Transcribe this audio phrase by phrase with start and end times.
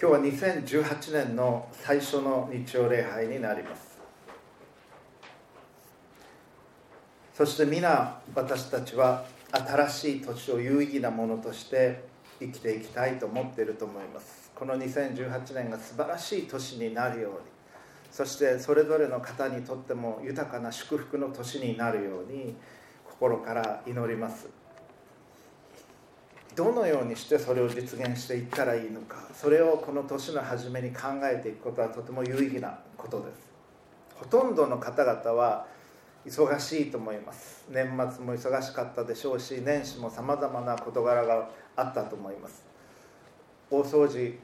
[0.00, 3.98] 今日は2018年の最初の日曜礼拝になります。
[7.34, 12.04] そして皆私たちは新しい年を有意義なものとして
[12.38, 14.52] 生きていきたいと思っていると思います。
[14.54, 17.38] この2018年が素晴らしい年になるように。
[18.12, 22.54] そしてそれぞれの方にとっても豊かな祝福の年になるように
[23.04, 24.46] 心から祈ります。
[26.58, 33.48] どのようにしてそれを実現していったらいいのかそれをこの年の初めに考えていくことはとても有意義なことです。
[34.16, 35.66] ほとんどの方々は
[36.26, 37.64] 忙しいと思います。
[37.70, 42.64] 年末も忙しかったでしょうし年始もさまざまな事柄があったと思います。
[43.70, 44.36] 大掃除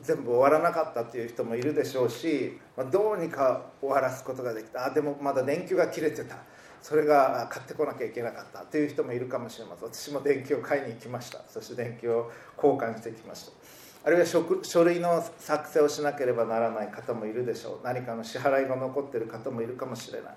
[0.00, 4.86] 全部終わらなかったっていう人もいるでしょうし、まあ、どうにか終わらすことができた。
[4.86, 6.36] あでもまだ電球が切れてた。
[6.82, 9.92] それが買ってこなきゃいけなかったという人もいるかもしれません。
[9.92, 11.40] 私も電球を買いに行きました。
[11.48, 13.52] そして電球を交換してきました。
[14.02, 17.84] あるいは書類の作成をしなければならない方もいるでしょう。
[17.84, 20.34] 何かの支払いが残っている方もいるかもしれない。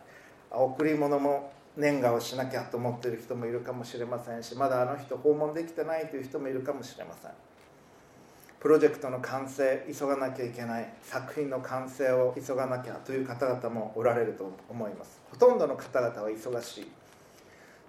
[0.51, 7.31] 贈り物も年賀をしなきゃと思っている人もいるかもしれませんしまだあの人訪問できてないという人もいるかもしれません。
[8.63, 15.21] プロジェクトの完成急がなきゃいけない作品の完成を急がなきゃという方々もおられると思います。
[15.29, 16.91] ほとんどの方々は忙しい。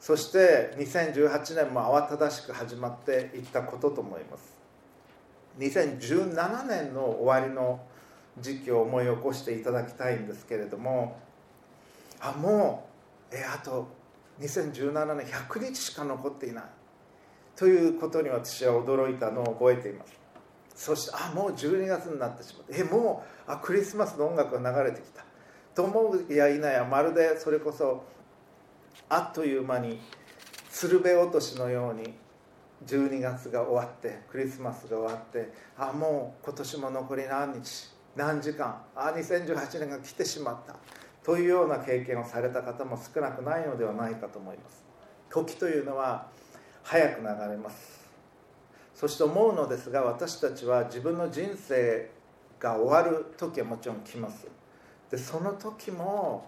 [0.01, 4.59] そして2018年も慌ただしく始まっていったことと思います。
[5.61, 7.81] 2017年の終わりの
[8.41, 11.17] 時期を思い起こしていただきたいんですけれども
[12.21, 12.89] あも
[13.31, 13.87] うえあと
[14.41, 16.65] 2017年100日しか残っていない。
[17.55, 20.24] ということに私は驚いたのを覚えています。
[20.75, 25.25] そしてあもう12月になってしまってえもうあクリスマスの音楽が流れてきた。
[25.75, 28.05] と思うやいなやまるでそれこそ
[29.09, 30.01] あっという間に
[30.71, 32.15] 鶴瓶落としのように
[32.87, 40.77] 12月が終わってクリスマスが終わってあもう今年も残り何日何時間あ2018年が来てしまった。
[41.25, 44.85] というような経験をされた方も少なくないのではないかと思います。
[45.31, 46.29] 時というのは
[46.83, 48.04] 早く流れます。
[48.95, 52.11] そして思うのですが私たちは自分の人生
[52.61, 54.47] が終わる時はもちろん来ます。
[55.11, 56.47] でその時も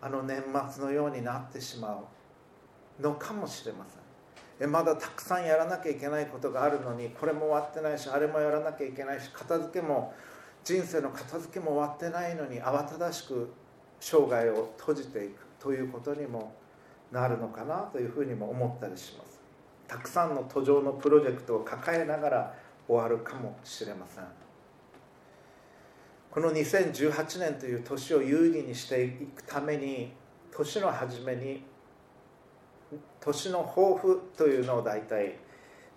[0.00, 2.04] あの年末のようになってしま
[3.00, 4.02] うのかもしれません。
[4.60, 10.14] えまだたくさんやらなきゃいけないことがあるのにこれも終わってないしあれもやらなきゃいけないし片付けも
[10.64, 13.52] 人生の片付けも終わってないのに慌ただしく
[13.98, 16.52] 生涯を閉じていくということにも
[17.10, 19.41] なるのかなというふうにも思ったりします。
[19.92, 22.54] たくさんの途上のプロジェクトを抱えながら
[22.88, 24.24] 終わるかもしれません。
[26.30, 30.10] この2018年という年を有意義にしていくために
[30.50, 31.62] 年の初めに
[33.20, 35.36] 年の抱負というのを大体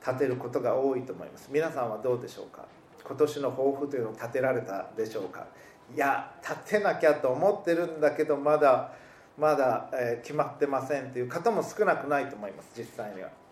[0.05, 1.47] 立てることが多いと思います。
[1.49, 2.65] 皆さんはどうでしょうか？
[3.07, 5.47] 今年の抱負というのを立てられたでしょうか？
[5.95, 8.91] いや立てなきゃと思ってるんだけどまだ
[9.37, 13.44] まだ、え決まってませんという方も少なくないと思います実際には。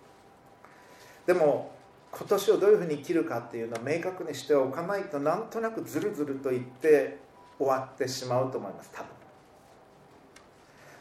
[1.26, 1.72] でも
[2.12, 7.18] 今年をどういうふうに生きるかっていうのを明確にしておかないとなんとなくずるずると言って
[7.58, 9.08] 終わってしまうと思います多分。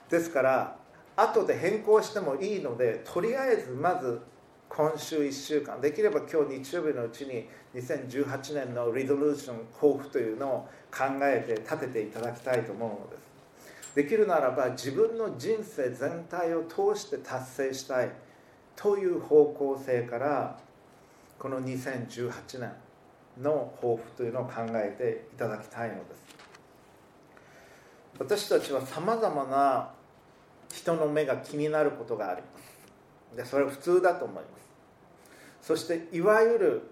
[0.09, 0.77] ですから
[1.17, 4.21] 後で変更してもいいのでとりあえずまず
[4.69, 13.95] 今週1週間できれば今日日曜日のうちに2018年のリゾルーション抱負というのを考えて立てていただきたいと思うのです。
[13.95, 18.11] できるならば自分の人生全体を通して達成したい。
[18.77, 20.59] という方向性から
[21.39, 22.73] この2018年
[23.41, 26.23] の抱負というのを考えていただきたいのです。
[28.19, 29.91] 私たちはさまざまな
[30.73, 32.49] 人の目が気になることがありま
[33.33, 33.37] す。
[33.37, 34.51] でそれは普通だと思いま
[35.61, 35.67] す。
[35.67, 36.83] そしていわゆる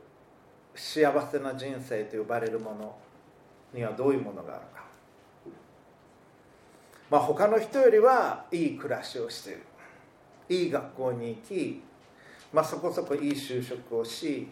[0.75, 2.97] 幸せな人生と呼ばれるもの
[3.75, 4.85] にはどういうものがあるか。
[7.11, 9.63] まあ他の人よりはいい暮らしをしている。
[10.51, 11.83] いい学校に行き、
[12.53, 14.49] まあ、そこそこいい就職をし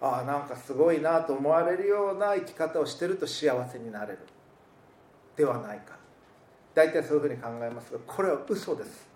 [0.00, 4.18] ああなんかすごいなと思われるような生き方をしてると幸せになれる。
[5.36, 5.96] ではないか。
[6.74, 9.06] 大体そういうふうに考えますがこれは嘘です。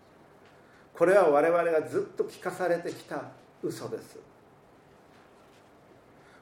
[0.95, 3.23] これは我々がずっと聞かされてきた
[3.63, 4.19] 嘘です。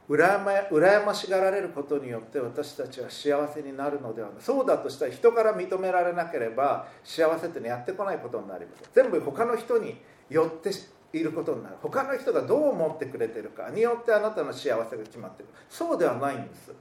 [0.08, 4.36] 羨ま羨ましがられることによって私たちは幸せになるのではない。
[4.40, 8.88] そうだとしたら人から認められなければ幸せっていうのやってこないことになります。
[8.94, 9.96] 全部他の人に
[10.30, 10.70] よって
[11.12, 11.76] いることになる。
[11.82, 15.48] 他の人がどう思ってくれてるかによってあなたの幸せが決まってる。
[15.68, 16.72] そうではないんです。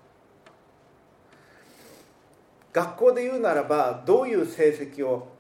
[2.72, 5.35] 学校で言うならばどういう成績を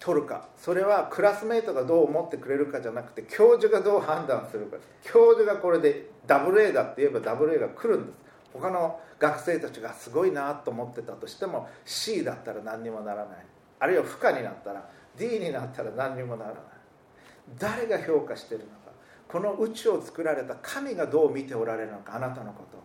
[0.00, 0.48] 取るか。
[0.56, 8.16] それはクラスメートがどう思ってくれるかじゃなくて教授がどう判断するか教授がこれでダブル A だって言えばダブル A が来るんです。
[8.52, 13.46] 他の学生たちがすごいなと思ってたとしても C だったら何にもならない。
[13.78, 16.62] あるいは不可になったら D になったら何にもならない。
[17.58, 18.70] 誰が評価してるのか。
[19.28, 22.16] この宇宙を作られた神がどう見ておられるのか。
[22.16, 22.80] あなたのこと。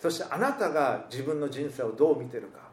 [0.00, 2.67] そしてあなたが自分の人生をどう見てるか。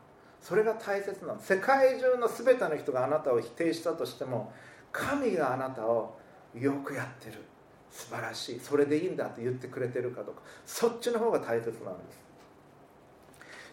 [0.45, 4.53] それが大切なの世界中の全ての人があなたを否定したとしても
[4.91, 6.19] 神があなたを
[6.53, 7.43] よくやってる。
[7.89, 8.59] 素晴らしい。
[8.59, 10.41] それでいいんだと言ってくれてるかどうか。
[10.63, 11.73] そっちの方が大切なんで
[12.11, 12.19] す。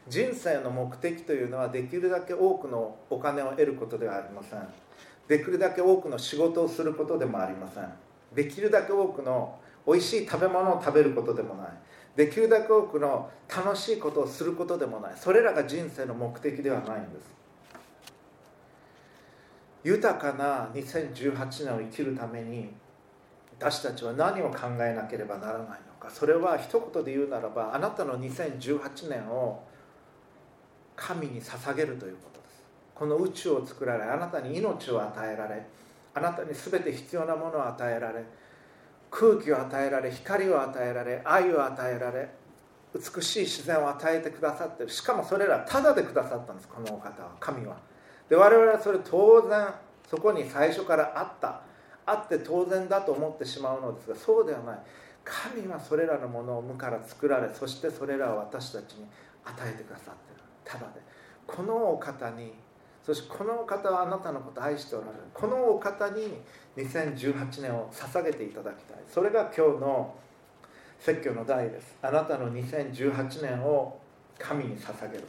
[0.09, 4.67] 人生の目的というのはできるだけ多くのお金を得ることではありません。
[5.29, 7.93] できるだけ多くの仕事をすることでもありません。
[8.35, 11.69] できるだけ多くの美味しい食べ物を食べることでもない。
[12.17, 15.13] できるだけ多くの楽しいことをすることでもない。
[15.17, 17.33] それらが人生の目的ではないんです。
[19.85, 22.73] 豊かな2018年を生きるために
[23.59, 26.11] 私たちは何を考えなければならないのか。
[26.11, 29.63] それは一言で言うならばあなたの2018年を
[30.95, 32.63] 神に捧げるということです。
[32.95, 35.65] この宇宙を作られあなたに命を与えられ
[36.15, 38.23] あなたに全て必要なものを与えられ
[39.13, 42.31] 空気を与えられ光を与えられ愛を与えられ
[42.95, 44.91] 美しい自然を与えてくださってる。
[44.91, 47.31] しかもそれらただでくださったんですこのお方は。
[47.39, 47.77] 神は。
[48.29, 49.69] で我々はそれ当然
[50.11, 51.61] そこに最初からあった。
[52.05, 54.79] あって当然だと思ってしまうのですがそうではない。
[55.25, 59.07] 神はそれらのものを無から作られそしてそれらを私たちに
[59.45, 60.41] 与えてくださってる。
[60.65, 61.01] ただで。
[61.47, 62.55] このお方に
[63.05, 65.19] そしてこの方はあなたのことを愛しておられる。
[65.35, 66.39] このお方に
[66.77, 68.99] 2018年を捧げていただきたい。
[69.09, 70.15] それが今日の
[71.01, 71.97] 説教の題です。
[72.01, 73.99] あなたの2018年を
[74.39, 75.25] 神に捧げる。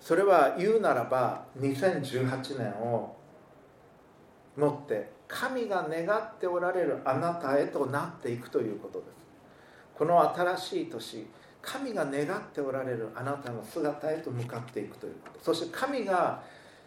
[0.00, 3.14] それは言うならば2018年を
[4.56, 9.10] もって神が願っておられるあなたへとなっていくということです。
[9.98, 11.26] この新しい年
[11.66, 15.40] 神が願っておられるあなたの姿へと向かっていくということ。
[15.42, 16.44] そして神が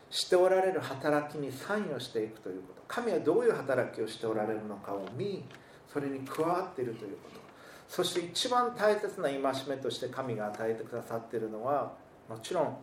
[0.10, 2.82] しておられる働きに参与していくということ。
[2.88, 5.44] 神はどういう働きをしておられるのかを見
[5.92, 7.42] それに加わっているということ。
[7.90, 11.92] そして一番大切な戒めとして神が与えてくださっているのは
[12.30, 12.78] もちろん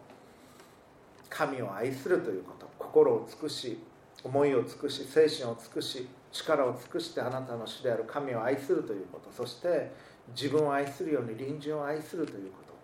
[1.31, 2.69] 神を愛するということ。
[2.79, 3.83] 心を尽くし
[4.23, 9.31] 思いを尽くし精神を尽くし力を尽くしてあなたの主である神を愛するということ。
[9.33, 9.93] そして
[10.31, 12.75] 自分を愛するように隣人を愛するということ。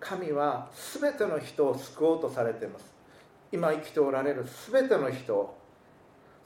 [0.00, 0.68] 神は
[1.00, 2.92] 全ての人を救おうとされています。
[3.52, 5.56] 今生きておられる全ての人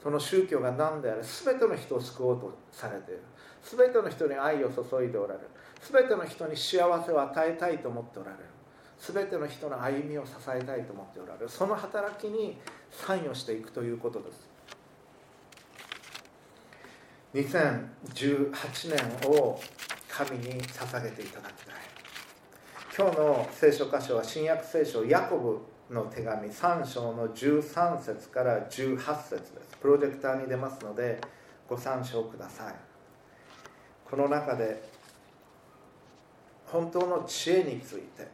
[0.01, 3.21] その宗教が何であれ全ての人を救おうとされている。
[3.63, 5.47] 全ての人に愛を注いでおられる。
[5.81, 8.43] 全ての人に幸せを与えたいと思っておられる。
[8.97, 11.49] 全ての人の歩みを支えたいと思っておられる。
[11.49, 12.57] その働きに
[12.91, 14.49] 参与していくということです。
[17.33, 18.51] 2018
[19.21, 19.59] 年を
[20.19, 21.75] 神に捧げていただきたい。
[22.97, 29.77] 今日の聖書箇所は新約聖書ヤコブの手紙3章の13節から18節です。
[29.79, 31.21] プロジェクターに出ますので
[31.69, 32.75] ご参照ください。
[34.03, 34.83] この中で
[36.65, 38.27] 本当の知恵について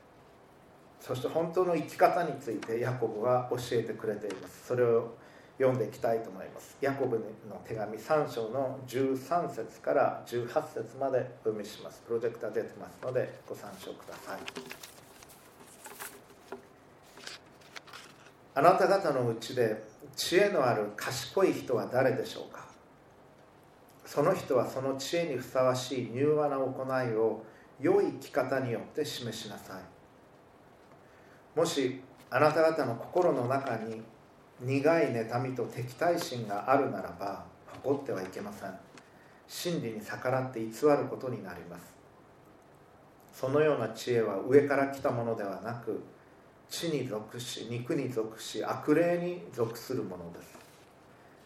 [0.99, 4.65] そして本当の生き方についてヤコブは教えてくれています。
[4.65, 5.13] それを
[5.57, 6.75] 読んでいきたいと思います。
[6.81, 7.23] ヤコブの
[7.65, 12.01] 手紙3章の13節から18節までお読みします。
[12.05, 14.39] プロジェクター出てますのでご参照ください。
[18.57, 19.83] あなた方のうちで
[20.15, 22.65] 知恵のある賢い人は誰でしょうか？
[24.05, 27.43] その人はその知恵にふさわしい柔和な行いを
[27.81, 31.57] 良い生き方によって示しなさい。
[31.57, 34.01] もしあなた方の心の中に
[34.61, 37.45] 苦い妬みと敵対心があるならば
[37.83, 38.73] 誇ってはいけません。
[39.47, 41.93] 真理に逆らって偽ることになります。
[43.33, 46.01] そのような知恵は上から来たものではなく
[46.69, 50.57] 地に属し肉に属し悪霊に属するものです。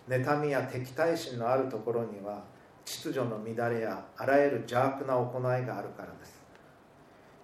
[0.08, 2.44] 妬みや敵対心のあるところには
[2.86, 6.40] 秩序の乱れやあらゆる邪悪な行いがあるからです。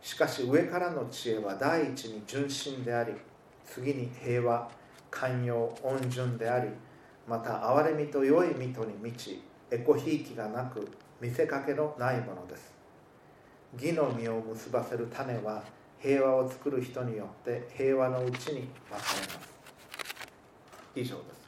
[0.02, 3.14] しかし上からの知恵は第一に純真であり
[3.66, 4.70] 次に平和
[5.16, 6.70] 寛容温順であり
[7.26, 9.42] また憐れみと良いみとに満ち
[9.72, 10.86] エコひいきがなく
[11.22, 12.76] 見せかけのないものです。
[13.74, 15.64] 義の実を結ばせる種は
[16.00, 19.56] 平和を作る人によって平和のうちに分かれます。
[20.96, 21.46] 以上です。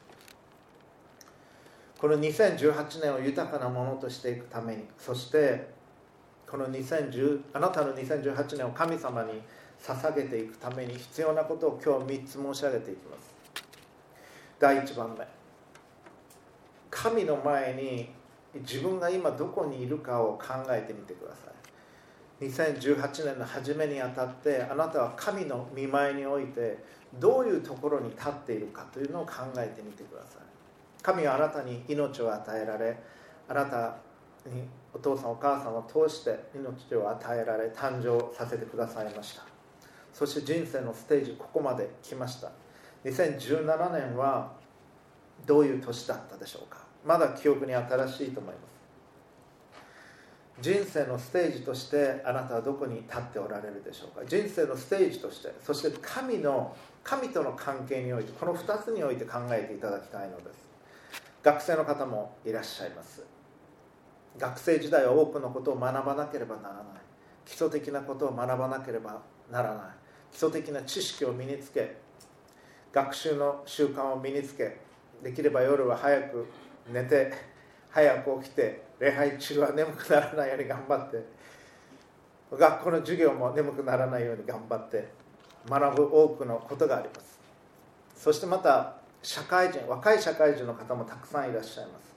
[1.99, 5.67] この2018年を豊かなものとしていくためにそして
[6.49, 9.41] この2010あなたの2018年を神様に
[9.81, 13.36] 捧げていくために必要なことを今日3つ申し上げていきます。
[14.59, 15.27] 第1番目。
[16.89, 18.09] 神の前に
[18.55, 22.45] 自分が今どこにいるかを考えてみてください。
[22.49, 26.83] 2018年の初めにあたってあなたは神の見舞いにおいて
[27.19, 30.41] どういうところに立っているかというのを考えてみてください。
[31.03, 32.97] 神はあなたに命を与えられ
[33.47, 33.97] あなた
[34.47, 39.43] にお父さんお母さんを通して命を与えられ誕生させてくださいました。
[40.11, 42.51] そして人生のステージここまで来ました。
[43.09, 44.51] 2017年は
[45.45, 46.79] どういう年だったでしょうか？
[47.05, 48.67] まだ記憶に新しいと思います。
[50.59, 54.25] 人生のステージとしてあなたはどこに立っておられるでしょうか？
[54.25, 60.67] 人生のステージとしてそして神の神との関係においてこの2つにおいて考えていただきたいのです。
[61.43, 63.23] 学生の方もいらっしゃいます。
[64.37, 66.83] 学生時代は多くのことを学ばなければならない。
[67.45, 69.83] 基礎的なことを学ばなければならない。
[70.31, 71.95] 基礎的な知識を身につけ
[72.97, 74.79] 学習の習慣を身につけ
[75.21, 76.47] できれば夜は早く
[76.91, 77.31] 寝て
[77.91, 81.23] 早く起きて礼拝中は眠くならないように頑張って
[82.51, 85.09] 学校の授業も眠くならないように頑張って
[85.69, 87.39] 学ぶ多くのことがあります。
[88.15, 92.15] そしてまた社会人若い社会人の方もたくさんいらっしゃいます。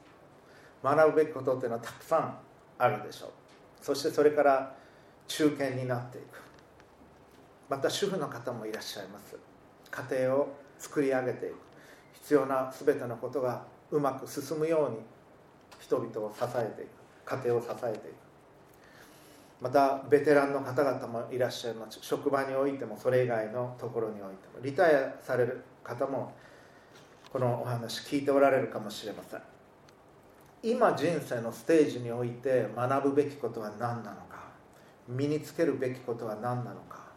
[0.82, 2.38] 学ぶべきことっていうのはたくさん
[2.78, 3.30] あるでしょう。
[3.82, 4.74] そしてそれから
[5.26, 6.40] 中堅になっていく。
[7.68, 9.36] また主婦の方もいらっしゃいます。
[9.90, 11.54] 家庭を作り上げていく
[12.14, 14.96] 必要な全てのことがうまく進むように
[15.78, 16.88] 人々を支えていく
[17.24, 18.14] 家庭を支えていく。
[19.60, 21.98] またベテランの方々もいらっしゃいます。
[22.00, 26.32] 職場においてもそれ以外のところにおいてもリタイアされる方も
[27.30, 29.42] このお話聞いておられるかもしれません。
[30.62, 34.40] 今人生のステージにおいて学ぶべきことは何なのか
[35.08, 37.09] 身につけるべきことは何なのか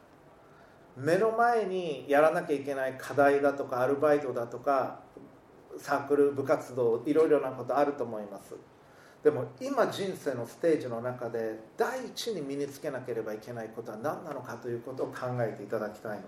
[0.95, 4.99] 目の前にやらなきゃいけない課題だとかアルバイトだとか
[5.77, 8.55] サークル部活動いろいろなことあると思います。
[9.23, 16.27] でも今人生のステージの中で第一に身につけなければいけないことは何なのかということを考えていただきたいので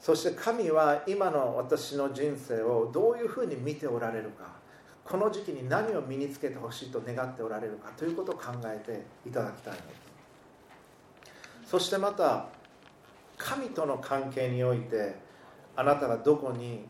[0.00, 0.06] す。
[0.06, 4.56] そして神は今の私の人生をどういうふうに見ておられるか。
[5.04, 11.70] この時期に何を身につけてほしいと願っておられるかということを考えていただきたいのです。
[11.70, 12.46] そしてまた
[13.36, 15.16] 神との関係において
[15.76, 16.86] あなたがどこに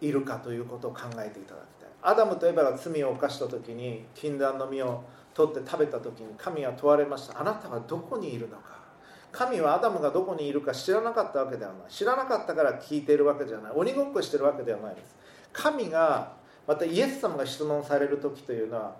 [0.00, 1.88] いるかということを考えていただきたい。
[2.02, 5.04] アダムとエバが罪を犯した時に禁断の実を
[5.34, 7.40] 取って食べた時に神は問われました。
[7.40, 8.82] あなたはどこにいるのか。
[9.30, 11.90] 神はアダムがどこにいるか知らなかったわけではない。
[11.90, 13.72] 知らなかったから聞いているわけじゃない。
[13.74, 15.16] 鬼ごっこしてるわけではないです。
[15.52, 16.32] 神が
[16.66, 18.94] またイエス様が質問される時というのは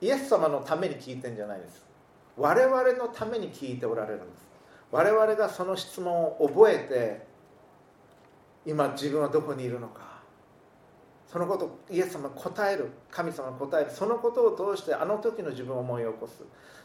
[0.00, 1.86] イエス様のために聞いてんじゃないです。
[2.36, 4.47] 我々のために聞いておられるんです。
[4.90, 7.26] 我々がその質問を覚えて
[8.64, 10.18] 今自分はどこにいるのか。
[11.26, 13.90] そのことイエス様答える神様答える。
[13.90, 16.42] そのことを通してあの時の自分を思い起こす。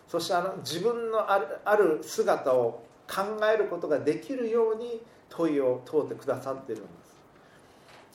[0.08, 7.22] そしてあの自分のあるある姿を考えることができるように問いを問うてくださってるんです。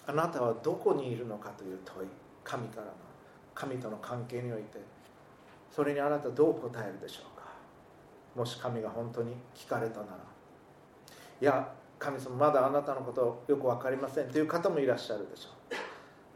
[0.07, 2.09] あなたはどこにいるのかという問い。
[2.45, 2.93] 神からの
[3.55, 4.79] 神との関係において。
[5.71, 7.38] それにあなたどう答えるでしょう。
[8.39, 10.13] もし神が本当に聞かれたなら。
[11.41, 14.29] いや神様まだあなたのことよく分かりません。
[14.29, 15.49] という方もいらっしゃるでしょ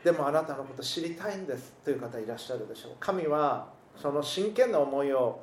[0.00, 0.04] う。
[0.04, 1.74] でもあなたのこと知りたいんです。
[1.84, 2.92] という方いらっしゃるでしょう。
[2.98, 5.40] 神はその真剣な思いを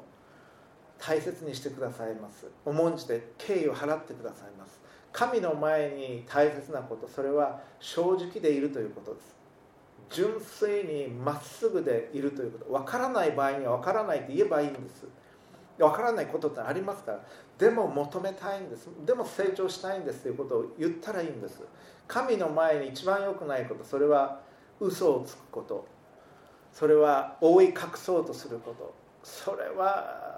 [0.98, 2.46] 大切にしてくださいます。
[2.66, 4.82] 重んじて敬意を払ってくださいます。
[5.14, 9.36] 神の前に大切なことそれは正直でいるということです。
[10.10, 12.72] 純粋にまっすぐでいるということ。
[12.74, 15.06] 分からない場合には分からないって言えばいいんです。
[15.80, 17.20] 分からないことってありますから。
[17.58, 18.90] でも求めたいんです。
[19.06, 21.62] でも成長したいんですということを言ったらいいんです。
[22.08, 24.42] 神の前に一番良くないことそれは
[24.80, 25.88] 嘘をつくこと。
[26.74, 28.94] それは覆い隠そうとすること。
[29.24, 30.30] それは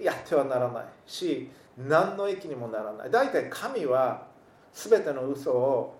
[0.00, 3.10] やってはならないし何の益にもならない。
[3.10, 4.26] 大体神は
[4.72, 5.98] 全ての嘘を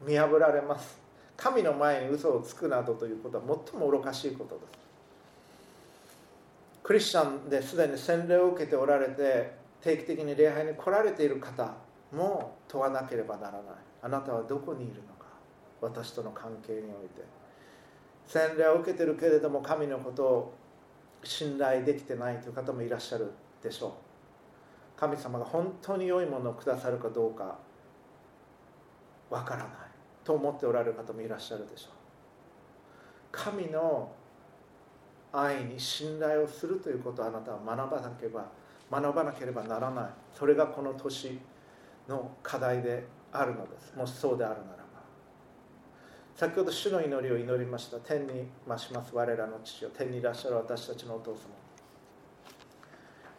[0.00, 1.00] 見破られます。
[1.36, 4.87] 神の前に嘘をつくなどということは最も愚かしいことです。
[6.88, 9.52] クリスチャンですでに洗礼を受けておられて
[9.82, 11.74] 定期的に礼拝に来られている方
[12.10, 13.62] も問わなければならない。
[14.00, 15.26] あなたはどこにいるのか
[15.82, 17.22] 私との関係において。
[18.26, 20.54] 洗礼を受けてるけれども神のことを
[21.22, 23.90] 信頼できてないという方もいらっしゃるでしょう。
[24.98, 27.58] 神様が本当に良いものをくださるかどうか
[29.28, 29.68] わからない
[30.24, 31.90] と思っておられる方もいらっしゃるでしょう。
[33.30, 34.10] 神の
[35.32, 38.46] 愛に信頼をするということをあなたは学ばなければ
[38.90, 40.04] 学ばなければならない。
[40.32, 41.38] それがこの年
[42.08, 43.94] の課題であるのです。
[43.94, 44.84] もしそうであるならば。
[46.34, 47.98] 先ほど主の祈りを祈りました。
[47.98, 49.14] 天に増します。
[49.14, 50.56] 我らの父を天にいらっしゃる。
[50.56, 51.38] 私たちのお父様。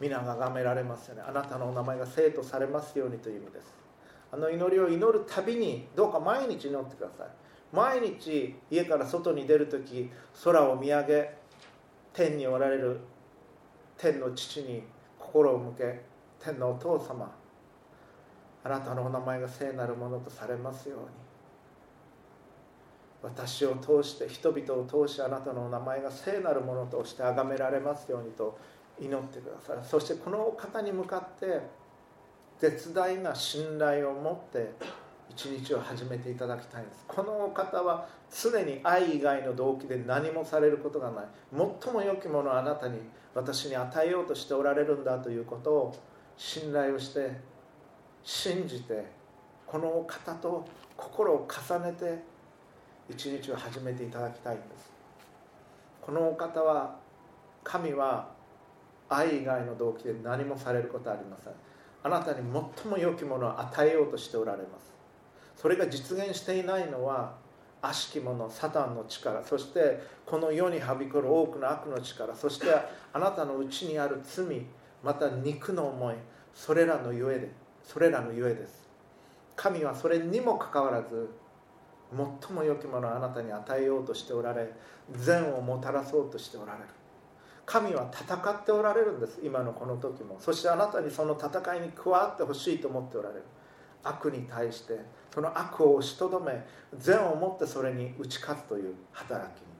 [0.00, 1.22] 皆が崇められますよね。
[1.26, 3.74] あなたのお名前が生徒されますようにという意味です。
[4.32, 7.28] あの祈りを祈るたびにどうか毎日祈ってください。
[7.72, 10.10] 毎日家から外に出る時
[10.44, 11.39] 空を見上げ
[12.20, 13.00] 天におられる
[13.96, 14.82] 天の父に
[15.18, 16.02] 心を向け
[16.38, 17.34] 天のお父様
[18.62, 21.06] あなたのお名前が聖なるものとされますように。
[23.22, 28.58] 私を通して人々を通しあなたのお名前が聖なるものとして崇められますようにと
[29.00, 31.60] 祈ってくださいそしてこの方に向かって
[32.58, 34.72] 絶大な信頼を持って
[35.30, 37.04] 一日を始めていただきたいんです。
[37.06, 41.24] このお方は常に愛以外の動機で何もされることがない。
[41.84, 42.98] 最も良きものをあなたに
[43.34, 45.96] 私に与えようとしておられるんだということを
[46.36, 47.30] 信頼をして
[48.24, 49.06] 信じて
[49.66, 52.18] このお方と心を重ねて
[53.08, 54.90] 一日を始めていただきたいんです。
[56.02, 56.96] このお方は
[57.62, 58.28] 神は
[59.08, 61.52] 愛以外の動機で何もされることはありません。
[62.02, 64.99] あなたに最も良きものを与えようとしておられます。
[65.60, 67.34] それが実現していないのは
[67.82, 72.66] 悪しき者サタンの力そしてこの世にはびこる多くの悪の力そして
[73.12, 74.62] あなたのうちにある罪
[75.02, 76.14] また肉の思い
[76.54, 77.50] それらのゆえで
[77.82, 78.88] それらのゆえです。
[79.56, 81.28] 神はそれにもかかわらず
[82.16, 84.72] 最も良きものをあなたに与えようとしておられ
[85.12, 86.86] 善をもたらそうとしておられる。
[87.66, 90.36] 神は戦っておられるんです今のこの時も。
[90.40, 93.42] そしてあなたにその戦いに加わってほしいと思っておられる。
[94.02, 94.98] 悪に対して
[95.32, 96.64] その悪を押しとどめ
[96.98, 99.70] 善をもってそれに打ち勝つという働きに。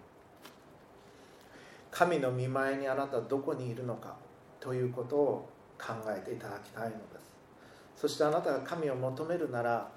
[1.91, 4.15] 神の見舞いにあなたはどこにいるのか
[4.61, 7.31] ということを考えていただきたいのです。
[7.97, 9.91] そしてあなたが神を求めるなら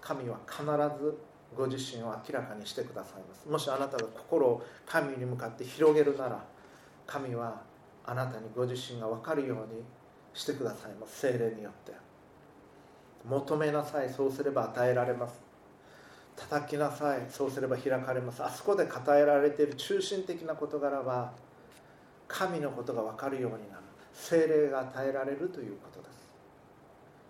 [0.00, 1.18] 神は必ず
[1.54, 3.48] ご自身を明らかにしてくださいます。
[3.48, 6.44] もしあなたが心を神に向かって広げるなら
[7.06, 7.60] 神は
[8.04, 9.82] あなたにご自身が分かるように
[10.32, 11.20] してくださいます。
[11.20, 12.05] 精霊によって。
[13.28, 15.34] 求めなさいそうすれば与えられます。
[16.36, 18.42] 叩きなさいそうすれば開かれます。
[18.42, 21.32] あそこで語られている中心的な事柄は
[22.28, 23.82] 神のことが分かるようになる。
[24.12, 26.16] 精霊が与えられるということです。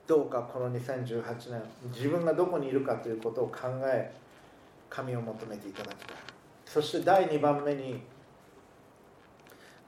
[0.06, 4.12] どうかこの2018年自分がどこにいるかということを考え
[4.88, 6.16] 神を求めていただきたい。
[6.64, 8.02] そして第2番目に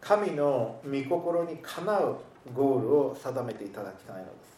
[0.00, 2.18] 神の御心にかなう
[2.54, 4.57] ゴールを定めていただきたいのです。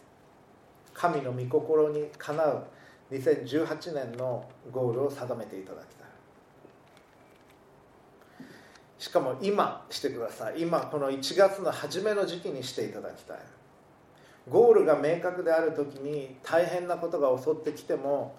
[1.00, 2.64] 神の御心にかなう
[3.10, 6.08] 2018年のゴールを定めていただきたい。
[8.98, 10.60] しかも今してください。
[10.60, 13.38] 今この1月の初めの時期にしていただきたい。
[14.50, 18.36] ゴールが明確である時に大変なことが襲ってきても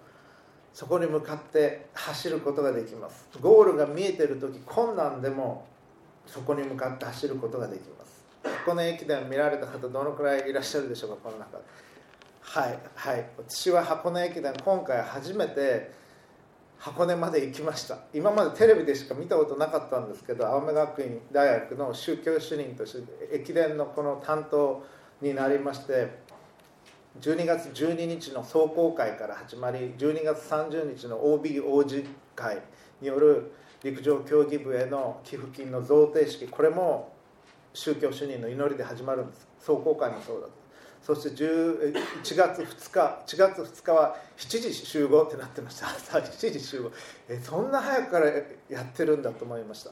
[0.71, 3.27] そこに向かって走ることができます。
[3.41, 5.65] ゴールが見えてる時困難でも
[6.27, 8.23] そこに向かって走ることができます。
[8.67, 11.15] この駅伝見られた方どのくらいいらっしゃるでしょうか？
[11.23, 11.63] この中で。
[12.53, 13.25] はいはい。
[13.37, 15.89] 私は箱根駅伝今回初めて
[16.77, 17.99] 箱根まで行きました。
[18.13, 24.85] 今までテレビでしか見たことなかったんですけど青梅学院大学の宗教主任として駅伝のこの担当
[25.21, 26.09] になりまして
[27.21, 32.61] 12月12日の壮行会から始まり12月30日の OBOG 会
[32.99, 37.13] による陸上競技部への寄付金の贈呈式これも
[37.73, 39.47] 宗教主任の祈りで始まるんです。
[39.57, 40.60] 壮行会もそうだと。
[41.01, 41.93] そして1
[42.35, 45.87] 月2日1月2日は7時集合ってなってました。
[45.97, 46.91] 朝7時集合。
[47.27, 48.27] えそんな早くから
[48.69, 49.91] やってるんだと思いました。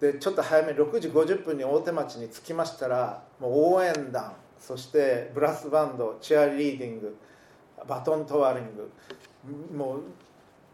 [0.00, 7.16] でちょっと早め6時50分に大手町に着きましたらもう応援団そしてブラスバンドチアリーディング
[7.86, 8.90] バトントワリング
[9.76, 10.00] もう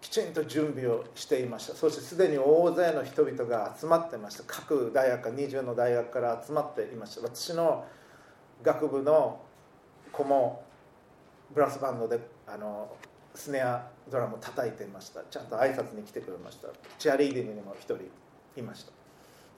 [0.00, 1.74] きちんと準備をしていました。
[1.74, 4.44] そしてすでに大勢の人々が集まってました。
[4.46, 7.22] 各大学か20の大学から集まっていました。
[7.22, 7.84] 私の
[8.62, 9.42] 学部の
[10.12, 10.62] 子も
[11.54, 12.90] ブラスバンドであの
[13.34, 15.22] スネアドラムを叩いてました。
[15.30, 16.68] ちゃんと挨拶に来てくれました。
[16.98, 17.98] チアリーディングにも1人
[18.56, 18.92] いました。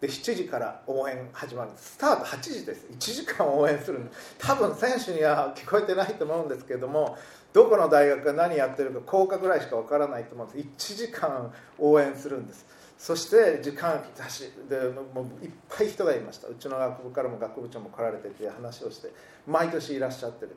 [0.01, 1.71] で7時から応援始まる。
[1.77, 2.87] スタート8時です。
[2.91, 4.01] 1時間応援する
[4.39, 7.17] 多分選手には聞こえてないと思うんですけども
[7.53, 10.95] どこの大学が何やってるか校歌ぐらいしかわからないと思うんです。
[10.95, 12.67] 1時間応援するんです。
[13.03, 14.79] そして時間だしで
[15.13, 16.47] もういっぱい人がいました。
[16.47, 19.11] うちの学部からも学部長も来られてて話をして
[19.45, 20.55] 毎年いらっしゃってる。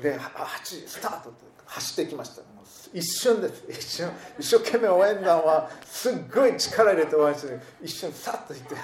[0.00, 2.42] で8時スタートって走ってきました。
[2.94, 3.64] 一瞬です。
[3.68, 8.76] 一瞬一生懸命応援団はすっごい力入れて応援して一瞬さっと行って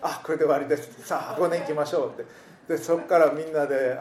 [0.00, 1.06] あこれで終わりです。
[1.06, 2.24] さあ箱根行きましょうって。
[2.68, 3.98] でそこからみんなで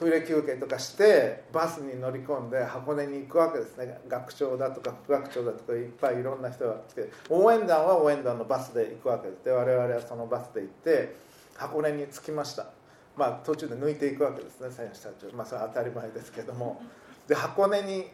[0.00, 4.00] トイレ休憩とかしてバスに乗り込んで箱根に行くわけですね。
[4.08, 11.16] 学長だとか副学長だとかいっぱいいろんな人が来て応援団は応援団のバスで行くわけでで我々はそのバスで行って
[11.54, 12.68] 箱根に着きました。
[13.14, 16.80] まあ途中で抜いていくわけですね選手たちまあそれは当たり前ですけども。
[17.28, 18.06] で箱根に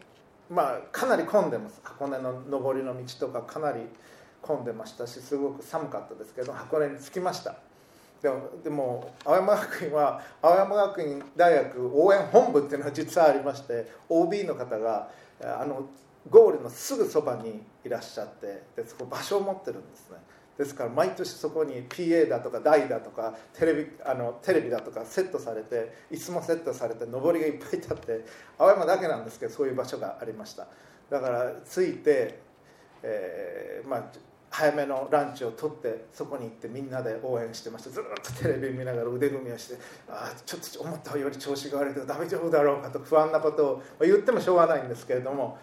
[0.51, 1.81] まあかなり混んでます。
[1.85, 3.83] 箱根の上りの道とかかなり
[4.43, 7.55] 混んでましたしすごく寒かったですけど箱根に着きました。
[8.27, 15.09] でもでも青山学院は青山学院大学応援本部っていうのは実はありまして OB の方が
[15.41, 15.87] あの
[16.29, 20.17] ゴールのすぐそばにいらっしゃってでそこ場所を持ってるんですね。
[20.59, 28.25] ですから毎年そこに PA だとか台だとかテレビあのテレビだとかセットされて椅子もセットされて上りがいっぱい立って
[28.59, 30.67] 青山だけなんですけどそういう場所がありました。
[31.11, 32.41] だから着いて、
[33.03, 34.05] えー、まあ
[34.57, 37.91] 早めのランチを取ってそこに行ってみんなで応援してました。
[37.91, 39.75] ずっとテレビ見ながら腕組みをして
[40.09, 45.59] ああちょっと思ったより調子が悪いけど大丈夫だろうかと不安なことを言ってもしょうがないんですけれども、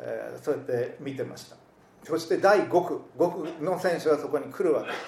[0.00, 1.56] えー、そうやって見てました。
[2.02, 4.98] そして第5区5区の選手はそこに来るわけです。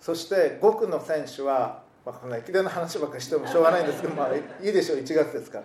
[0.00, 4.98] そして5区の選手は、まあ、この駅伝の話ばっかりしてもしょうがないんですけど、まあ、いいでしょう。
[4.98, 5.64] 1月ですから。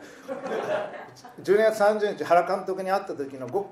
[1.42, 3.66] 12月30日原監督に会った時の 5,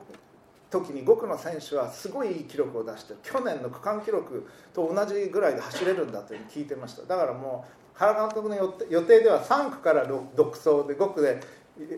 [0.81, 7.03] 時に5区の選手はすごいいい記録を出して去年の区間記録と同じぐらいで走れるんだという聞いてました。
[7.03, 11.39] だからもう原監督の予定では3区から独走で5区で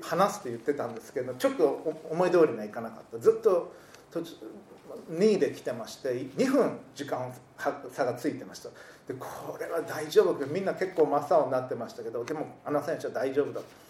[0.02, 1.66] 離すと言ってたんですけどちょっと
[2.10, 3.18] 思い通りにはいかなかった。
[3.18, 3.74] ずっと
[5.12, 7.34] 2位で来てまして2分時間
[7.92, 8.70] 差がついてました。
[9.08, 10.46] でこれは大丈夫。
[10.48, 13.87] みんな結構真っ青になってましたけどでもあの選手は大丈夫だと。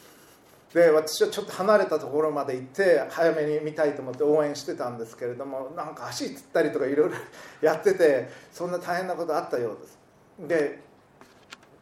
[0.74, 7.16] で私はちょっと離れたところまで行って早めに見たいと思って応援してたんですけれどもなんか足つったりとかいろいろ
[7.62, 10.00] やっててそんな大変なことあったようです。
[10.48, 10.88] で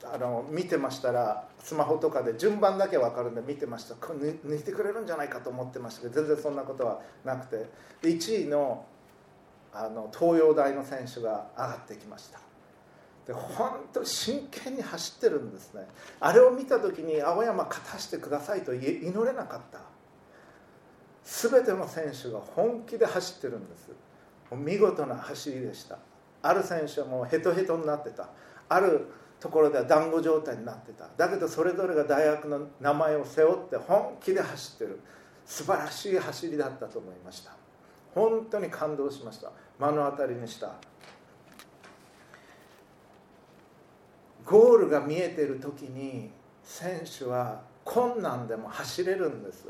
[0.04, 3.95] あの見てましたらスマホとかで順番だけ分かるんで見てました。
[3.95, 7.65] 抜いてくれるんじゃないかと思ってましたけど全然そんなことはなくて。
[8.04, 8.86] 1位の
[9.74, 12.39] あの東洋大の選手が上がってきました。
[13.25, 15.88] で本当に真剣に走ってるんですね。
[16.19, 19.79] あれを見た時に青山勝たしてくださいと祈れなかった。
[21.23, 23.89] 全ての選手が本気で走ってるんです。
[24.51, 25.97] 見事な走りでした。
[26.43, 28.29] ある選手はもうヘトヘトになってた。
[28.69, 29.07] ある
[29.39, 31.09] ところでは団子状態になってた。
[31.17, 34.99] だけどそれぞれが大学の名前を背負って本気で走ってる。
[35.47, 37.51] 素晴らしい走りだったと思いました。
[38.13, 39.51] 本当に感動しました。
[39.79, 40.73] 目の当たりにした
[44.45, 46.31] ゴールが見えてる時に
[46.63, 49.67] 選手は困難でも走れるんです。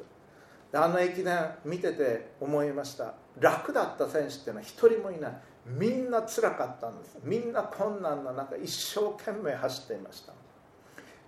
[0.73, 3.13] あの駅伝見てて思いました。
[3.39, 5.37] 楽だった選手っていうのは一人もいない。
[5.65, 7.17] みんな辛かったんです。
[7.23, 10.33] みんな困難な中一生懸命走っていました。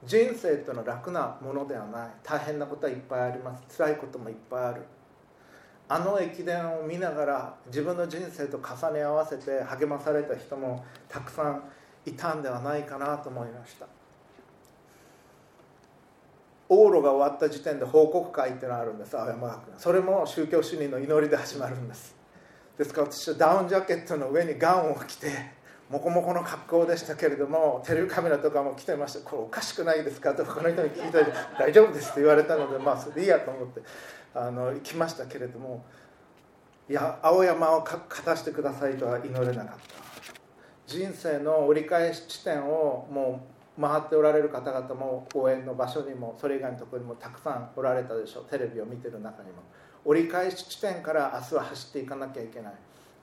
[0.05, 2.09] 人生っていうのは楽なものではない。
[2.23, 3.77] 大変なことはいっぱいあります。
[3.77, 4.81] 辛いこともいっぱいある。
[5.89, 11.63] あの駅伝を見ながら自分の人生と重ね合わせて励まされた人もたくさん
[12.07, 13.85] いたんではないかなと思いました。
[16.69, 19.17] 往路が終わった時点で報告会っていうのがあるんです。
[19.17, 22.15] 青山学院それも宗教主任の祈りで始まるんです。
[22.77, 25.31] ですから私はダウンジャケットの上にガウンを着て
[25.89, 30.33] モコモコの格好でしたけれどもテレビカメラとかも来てましてこれおかしくないですか？
[30.33, 33.81] と他の人に聞いたら大丈夫ですって言われたのでまあそれでいいやと思って
[34.35, 35.85] あの行きましたけれども
[36.89, 39.75] いや青山を勝たしてくださいとは祈れなかっ
[40.13, 40.16] た。
[40.87, 43.45] 人生の折り返し地点をも
[43.77, 48.45] う回っておられる方々も応援の場所にもそれ以外のところにもたくさんおられたでしょう。
[48.45, 49.57] テレビを見てる中にも。
[50.05, 52.73] 折り返し地点から明日は走っていかなきゃいけない。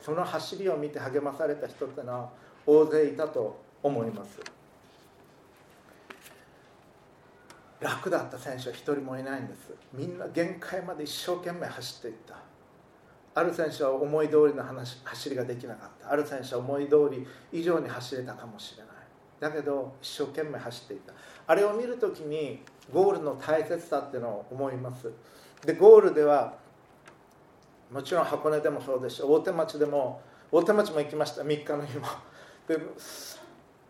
[0.00, 2.31] その走りを見て励まされた人っていうのは
[2.66, 4.38] 大勢いたと思います。
[7.81, 9.72] 楽だった選手は一人もいないんです。
[9.94, 12.37] みんな限界まで一生懸命走っていった。
[13.34, 16.12] ある選手は思い通りの話走りができなかった。
[16.12, 18.94] ある選手は思い通り以上に走れたかもしれない。
[19.40, 21.12] だけど一生懸命走っていた。
[21.46, 25.10] あれを見るときにゴールの大切さっていうのを思います。
[25.66, 26.54] でゴールでは
[27.90, 30.20] もちろん箱根でもそうですし大手町でも
[30.52, 31.42] 大手町も行きました。
[31.42, 32.06] 3日の日も。
[32.68, 32.78] で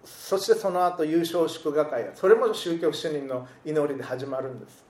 [0.04, 2.10] そしてその後優勝祝賀会。
[2.14, 4.84] それも宗教主任の祈りで始まるんです。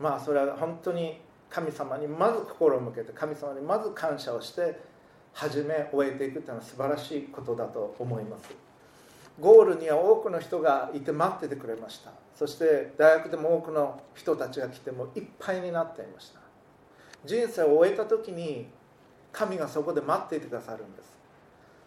[0.00, 4.80] まあそれは本当に神様にまず心を向けて神様にまず感謝をして
[5.32, 8.50] 始め終えていくというのは素晴らしいことだと思います。
[9.40, 12.10] ゴールには多くの人がいて待っててくれました。
[12.34, 16.40] そして大学でも多くの人たちが来てもいっぱいになっていました。
[17.24, 18.68] 人生を終えた時に
[19.32, 21.16] 神がそこで待っていてくださるんです。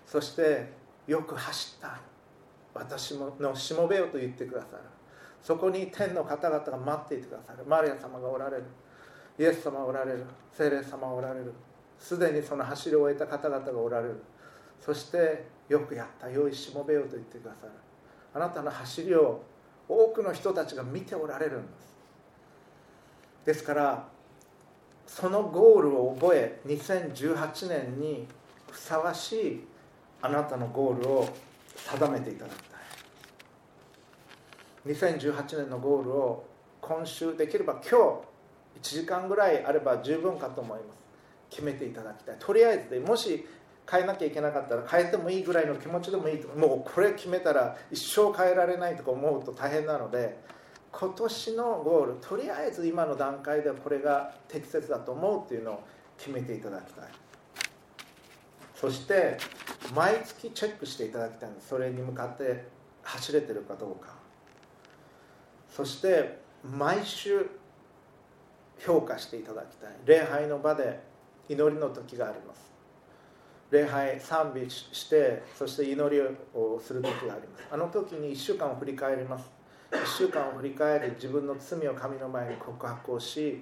[0.05, 0.71] そして
[1.07, 1.99] よく走った。
[2.73, 4.83] 私のしもべよと言ってくださる。
[5.43, 7.65] そこに天の方々が待っていてくださる。
[7.65, 8.63] マリア様がおられる。
[9.39, 10.25] イエス様おられる。
[10.51, 11.53] 聖霊様おられる。
[11.97, 14.21] すでにその走りを終えた方々がおられる。
[14.79, 16.29] そしてよくやった。
[16.29, 17.73] 良いしもべよと言ってくださる。
[18.33, 19.43] あなたの走りを
[19.87, 21.91] 多くの人たちが見ておられるんです。
[23.45, 24.07] ですから
[25.07, 28.27] そのゴールを覚え2018年に
[28.69, 29.67] ふさわしい
[30.21, 31.27] あなたのゴールを
[31.75, 32.55] 定めていただき
[34.85, 34.93] たい。
[34.93, 36.45] 2018年のゴールを
[36.79, 37.87] 今週できれば今日
[38.79, 41.01] 1時間ぐらいあれば十分かと思います。
[41.49, 42.35] 決めていただきたい。
[42.39, 43.45] とりあえずでもし
[43.89, 46.47] 変えなきゃいけなかったら変えてもいいぐらいの気持ちでもいいと。
[46.57, 50.39] もうこれ決めたら一生変えられないとか思うと大変なので
[50.91, 55.83] 今年のゴールとりあえず今の段階でこれが適切だと思うっていうのを
[56.17, 57.05] 決めていただきたい。
[58.75, 59.37] そして
[59.93, 61.67] 毎月チェックしていただきたいんです。
[61.67, 62.65] それに向かって
[63.03, 64.13] 走れてるかどうか。
[65.69, 67.49] そして毎週
[68.85, 69.91] 評価していただきたい。
[70.05, 70.99] 礼拝の場で
[71.47, 72.71] 祈りの時があります。
[73.69, 76.21] 礼拝賛美してそして祈り
[76.53, 77.67] をする時があります。
[77.71, 79.49] あの時に1週間を振り返ります。
[79.91, 83.61] 1週間を振り返り自分の罪を神の前に告白をし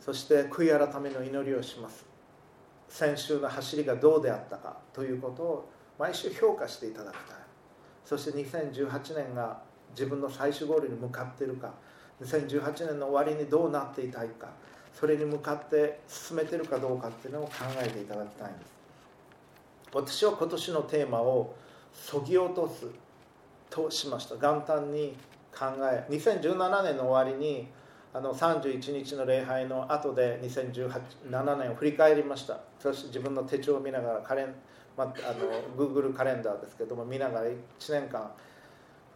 [0.00, 2.06] そして悔い改めの祈りをします。
[2.88, 7.36] 先週の走りがどうであったかということを毎週評価していただきたい。
[8.04, 9.60] そして2018年が
[9.90, 11.74] 自分の最終ゴールに向かっているか
[12.22, 14.48] 2018年の終わりにどうなっていたいか
[14.94, 18.70] それに向かって進めてるかどうかっていうのを考えていただきたいんです。
[19.92, 21.54] 私は今年のテーマを
[21.92, 22.86] 「そぎ落とす」
[23.70, 24.34] としました。
[24.34, 25.16] 元旦に
[25.56, 27.68] 考え2017年の終わりに
[28.12, 32.58] あの31日の礼拝の後で2017年を振り返りました。
[32.78, 34.54] そして自分の手帳を見ながらカレン、
[34.96, 37.56] まあ、あの Google カレンダーですけども見ながら1
[37.88, 38.30] 年間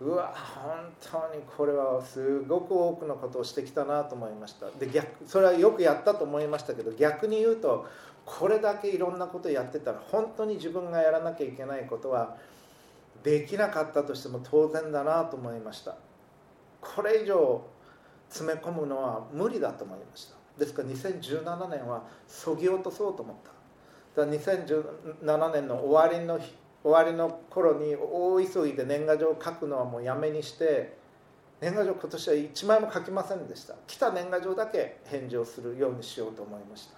[0.05, 0.93] うわ本
[1.31, 4.71] 当にこれはすごく多くのことをしてきたなと思いました。
[4.79, 7.87] で逆それはよくやったと思いましたけど逆に言うと
[8.27, 12.37] これだけいろんなことやってたら本当に自分がやらなきゃいけないことは
[13.23, 15.97] できなかったとしても当然だなと思いました。
[16.83, 17.62] これ以上
[18.29, 20.35] 詰め込むのは無理だと思いました。
[20.59, 24.23] ですから2017年はそぎ落とそうと思った。
[24.23, 30.97] だから2017年の終わりの日終わりの頃に大急ぎで年賀状を書くのはもうやめにして
[31.61, 33.75] 年賀状今年は1枚も書きませんでした。
[33.87, 36.97] 来た年賀状だけ返事をするようにしようと思いました。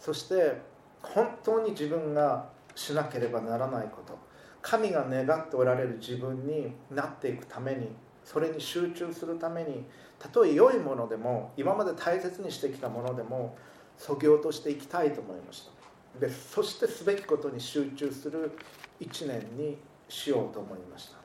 [0.00, 0.54] そして
[1.02, 4.16] 本当に自分がしなければならないこと。
[4.62, 7.88] 神が願っておられる自分になっていくために
[8.24, 9.84] それに集中するために
[10.18, 13.56] たとえ良いものでも今まで大切にしてきたものでも
[13.96, 15.77] そぎ落としていきたいと思いました。
[16.20, 18.52] でそしてすべきことに集中する
[19.00, 21.18] 1年にしようと思いました。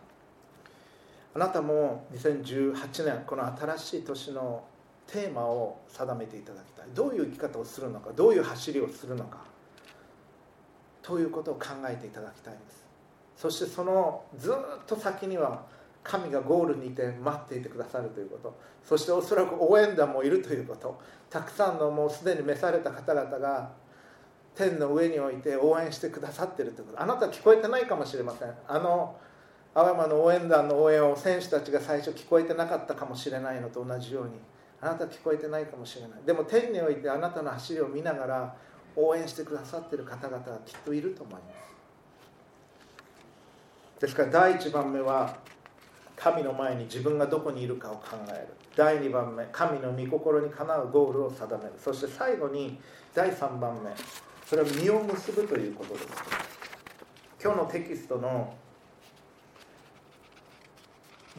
[1.36, 4.63] あなたも2018年この新しい年の
[5.08, 6.86] テーマを定めていただきたい。
[6.93, 9.39] どういう生き方をするのかどういう走りをするのか
[11.02, 12.86] ということを考えていただきたいんです。
[13.36, 15.65] そしてそのずっと先には
[16.04, 18.56] 神がゴールにいて待っていてくださるということ。
[18.84, 21.00] そしておそらく応援団もいるということ。
[21.30, 23.72] たくさんのもうすでに召された方々が
[24.55, 27.01] 天の上において応援してくださってるということ。
[27.01, 28.53] あなた聞こえてないかもしれません。
[28.67, 29.15] あの
[29.73, 34.31] 青山の応援団の応援を選手たちが最初聞こえてなかったかもしれないのと同じように。
[34.79, 36.11] あなた聞こえてないかもしれない。
[36.25, 38.55] でも天においてあなたの走りを見ながら
[38.95, 41.39] 応援してくださってる方々はきっといると思いま
[43.97, 44.01] す。
[44.01, 45.37] ですから第1番目は
[46.17, 48.47] 神の前に自分がどこにいるかを考える。
[48.75, 51.71] 第2番目神の御心にかなうゴールを定める。
[51.77, 52.77] そして最後に
[53.15, 53.89] 第3番目
[54.45, 56.08] それは実を結ぶということです。
[57.41, 58.53] 今日のテキストの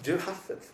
[0.03, 0.73] 18節。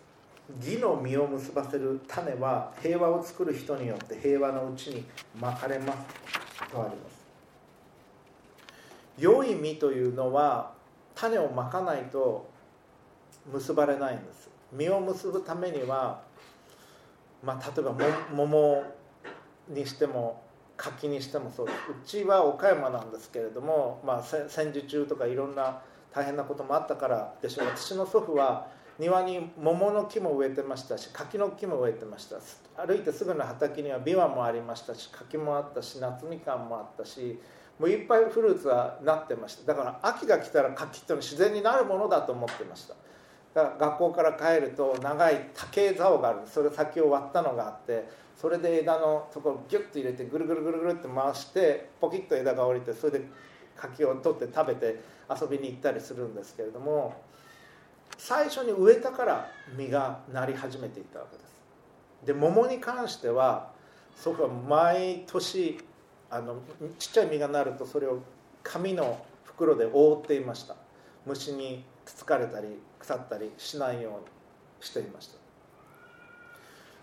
[0.59, 5.05] 義の実を結ばせる種は平和を作る人によって平和のうちに
[5.39, 7.21] まかれますとあります。
[9.17, 10.73] 良い実というのは
[11.15, 12.49] 種をまかないと
[13.51, 14.49] 結ばれないんです。
[14.73, 16.21] 実を結ぶためには、
[17.43, 17.95] まあ、例えば
[18.33, 18.83] 桃
[19.69, 20.41] にしても
[20.81, 21.77] 柿にしてもそうです。
[21.91, 27.67] うちは岡山なんですけれども、まあ、戦時中とかいろんな大変なこともあったからでしょう。
[27.67, 28.67] 私の祖父は
[28.97, 32.37] 庭に桃の木も植えてましたし柿の木も植えてました。
[32.85, 37.39] 歩いてすぐの畑にはビワもありましたし柿もあったし夏みかんもあったし
[37.79, 39.73] もういっぱいフルーツはなってました。
[39.73, 42.95] だから秋が来たら柿ってのは自然になるものだと思ってました。
[43.53, 53.25] だから学校から帰ると長い竹竿があるそれ先を割ったのがあってそれで枝のところギュッと入れてぐるぐるぐるぐるって回してポキッと枝が降りてそれで
[53.75, 57.15] 柿を取って食べて遊びに行ったりするんですけれども
[58.17, 61.51] 最初に植えたから実がなり始めていったわけです。
[62.25, 63.71] で桃に関しては
[64.15, 65.79] 祖父は毎年
[66.29, 66.57] あの
[66.99, 68.19] ちっちゃい実がなるとそれを
[68.63, 70.75] 紙の袋で覆っていました。
[71.25, 72.67] 虫につつかれたり
[72.99, 74.19] 腐ったりしないように
[74.79, 75.37] していました。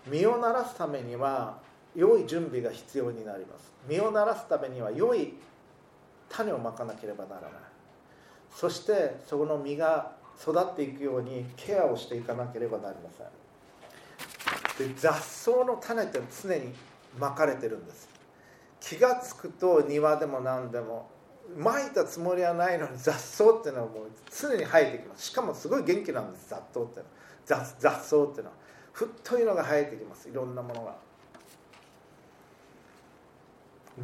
[0.09, 1.57] 実をならすためには
[1.95, 3.71] 良い準備が必要になります。
[3.87, 5.33] 実をならすためには良い
[6.29, 7.51] 種をまかなければならない。
[8.53, 14.87] そしてそこの実が育っていくようにケアをしていかなければなりません。
[14.87, 16.73] で雑草の種って常に
[17.19, 18.07] まかれてるんです。
[18.79, 21.09] 気が付くと庭でも何でも
[21.57, 25.27] まいたつもりはないのに雑草っていうのはもう常に生えてきます。
[25.27, 27.03] しかもすごい元気なんです雑草っていうの。
[27.03, 27.05] は
[27.45, 28.55] 雑雑草っていうのは。
[29.05, 30.29] 太いのが生えてきます。
[30.29, 30.95] いろんなものが。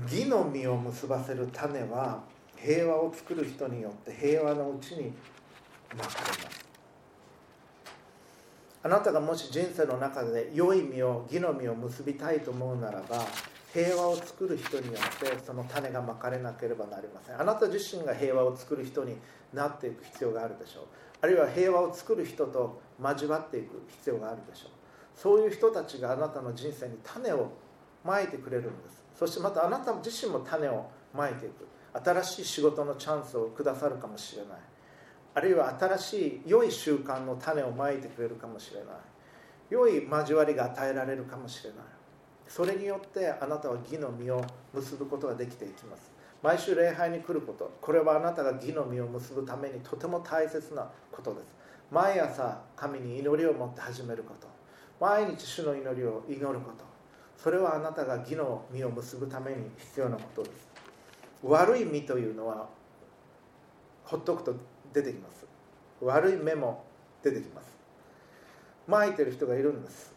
[0.04, 2.22] 義の実を結ばせる種は
[2.58, 5.14] 平和を作る人によって平和のうちに
[5.98, 6.66] まかれます。
[8.84, 13.26] あなたがもし人生の中で良い実を義の実を結びたいと思うならば
[13.74, 17.42] 平和を作る人によってその種がまかれなければなりません。
[17.42, 19.16] あなた自身が平和を作る人に
[19.54, 20.84] なっていく必要があるでしょう。
[21.22, 24.70] あるいは平和を作る人と交わっていく必要があるでしょう。
[25.16, 27.52] そういう人たちがあなたの人生に種を
[28.04, 29.04] まいてくれるんです。
[29.18, 31.66] そしてまたあなた自身も種をまいていく。
[31.94, 34.58] 新しい仕事のチャンスをくださるかもしれない。
[35.34, 38.88] あるいは新しい良い習慣の種をまいてくれるかもしれない。
[39.70, 41.80] 良い交わりが与えられるかもしれない。
[42.48, 44.42] それによってあなたは義の実を
[44.74, 46.12] 結ぶことができていきます。
[46.44, 47.72] 毎週礼拝に来ること。
[47.82, 51.56] これはあなたが義の実を結ぶためにとても大切なことです。
[51.90, 54.55] 毎朝神に祈りを持って始めること。
[55.00, 56.86] 毎日主の祈りを祈ること。
[57.38, 60.70] それはあなたが義の実を結ぶために必要なことです。
[61.44, 62.68] 悪い実というのは
[64.04, 64.56] ほっとくと
[64.94, 65.46] 出てきます。
[66.02, 66.84] 悪い芽も
[67.22, 67.76] 出てきます。
[68.88, 70.14] まいてる人がいるんです。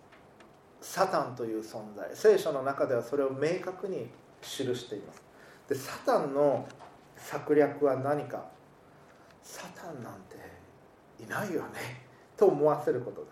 [0.80, 2.08] サタンという存在。
[2.14, 4.08] 聖書の中ではそれを明確に
[4.40, 5.22] 記しています。
[5.68, 6.66] でサタンの
[7.16, 8.46] 策略は何か。
[9.42, 10.36] サタンなんて
[11.22, 12.04] いないよね。
[12.36, 13.24] と思わせること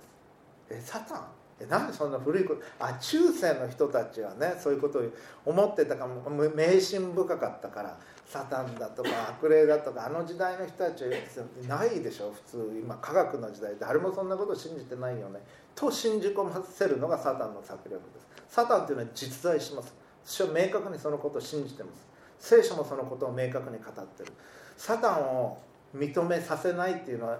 [0.68, 0.82] です。
[0.82, 5.02] えサタンなんでそんな古いことあ中世の人たちはねそういうことを
[5.46, 6.20] 思ってたかも
[6.54, 15.40] 迷信深かったからサタンだとか悪霊だとかあの時代の人たちはいないでしょ普通今科学の時代誰もそんなこと信じてないよね。
[15.74, 18.54] と信じ込ませるのがサタンの策略です。
[18.54, 19.94] サタンというのは実在します。
[20.24, 22.06] 私は明確にそのことを信じてます。
[22.38, 24.32] 聖書もそのことを明確に語ってる。
[24.76, 25.58] サタンを
[25.94, 27.38] 認めさせないっていうのは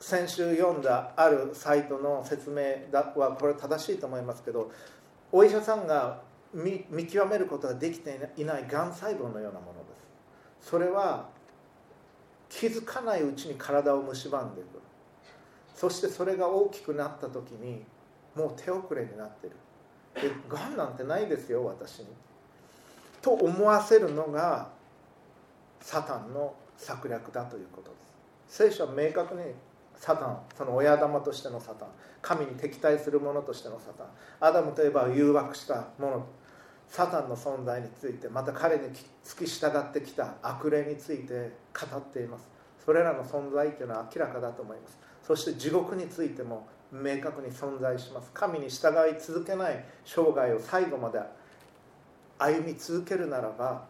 [0.00, 4.72] 先週読んだあるサイトの説明はこれ正しいと思いますけど
[5.30, 6.22] お医者さんが
[6.54, 9.94] 見極めることができていないがん細胞のようなもので
[10.62, 10.70] す。
[10.70, 11.28] それは
[12.48, 14.80] 気づかないうちに体を蝕んでいく
[15.74, 17.84] そしてそれが大きくなった時に
[18.34, 19.52] もう手遅れになってる。
[20.14, 22.06] でがんなんてないですよ私に。
[23.22, 24.70] と思わせるのが
[25.80, 27.96] サタンの策略だということで
[28.48, 28.56] す。
[28.56, 29.42] 聖書は明確に
[30.00, 31.88] サタンその親玉としてのサタン
[32.22, 34.06] 神に敵対する者としてのサタン。
[34.40, 36.26] アダムといえば誘惑した者。
[36.88, 38.82] サタンの存在についてまた彼に
[39.22, 42.48] 付き従ってきた悪霊について語っています。
[42.84, 44.98] それらの存在というのは明らかだと思います。
[45.22, 48.30] そして地獄についても明確に存在します。
[48.32, 51.20] 神に従い続けない生涯を最後まで
[52.38, 53.84] 歩み続けるならば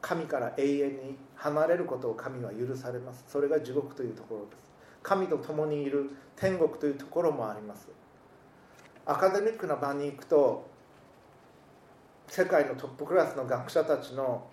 [0.00, 3.24] 神から永遠に離れることを神は許されます。
[3.28, 4.69] それが地獄というところです。
[5.02, 7.88] 神と共にいる天国というところもあります。
[9.06, 10.68] アカデミックな場に行くと
[12.28, 14.46] 世界のトップクラスの学者たちの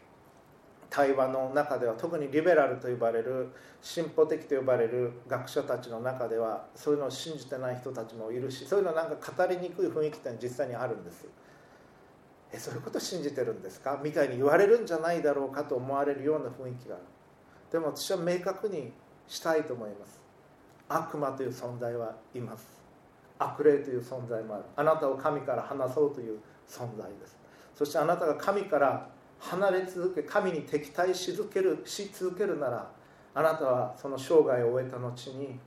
[0.89, 3.49] 対話の中では特にリベラルと呼ばれる
[3.81, 11.27] 進歩的と呼ばれる学者たちの中ではそういうのを信じてない人たちもいるしそういうのなんか語りにくい雰囲気って実際にあるんです。
[12.53, 13.99] えそういうこと信じてるんですか？
[14.01, 17.03] みたいに言われるんじゃないだろうかと思われるような雰囲気がある。
[17.69, 18.93] でも私は明確に
[19.27, 20.21] したいと思います。
[20.89, 22.81] 悪魔という存在はいます。
[23.39, 24.63] 悪霊という存在もある。
[24.75, 27.37] あなたを神から離そうという存在です。
[27.75, 29.07] そしてあなたが神から
[29.39, 32.89] 離れ続け神に敵対し続けるし続けるなら
[33.35, 35.59] あなたはその生涯を終えた後に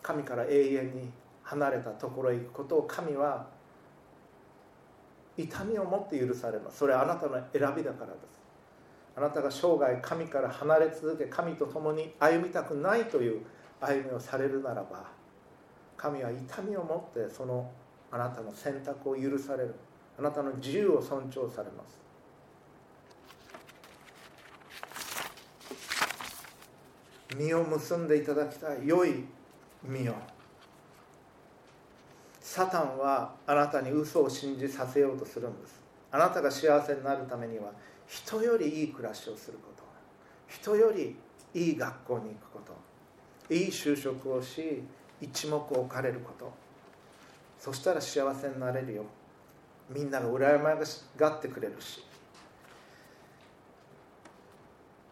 [0.00, 1.10] 神から永遠に
[1.42, 3.46] 離れたところへ行くことを神は
[5.36, 6.78] 痛みを持って許されます。
[6.78, 8.40] それはあなたの選びだからです。
[9.14, 13.42] あなたが生涯神から離れ続け神と共に歩みたくないという
[13.80, 15.04] 歩みをされるならば
[15.96, 17.70] 神は痛みを持ってその
[18.10, 19.74] あなたの選択を許される。
[20.18, 22.00] あなたの自由を尊重されます。
[27.36, 29.24] 実を結んでいただきたい良い
[29.82, 30.14] 実を。
[32.40, 35.80] サタンはあなたに嘘を信じさせようとするんです。
[36.10, 37.72] あなたが幸せになるためには
[38.06, 39.82] 人よりいい暮らしをすること。
[40.48, 41.16] 人より
[41.52, 42.75] いい学校に行くこと。
[43.50, 44.82] いい就職をし
[45.20, 46.52] 一目置かれること。
[47.58, 49.04] そしたら幸せになれるよ。
[49.88, 50.74] みんなが羨ま
[51.16, 52.04] がってくれるし。